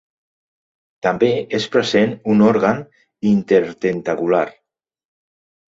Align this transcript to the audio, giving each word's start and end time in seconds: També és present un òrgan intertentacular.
També 1.07 1.29
és 1.59 1.67
present 1.77 2.15
un 2.35 2.43
òrgan 2.49 2.83
intertentacular. 3.35 4.45